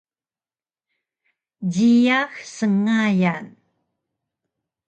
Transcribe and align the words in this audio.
Jiyax 1.73 2.31
sngayan 2.57 3.45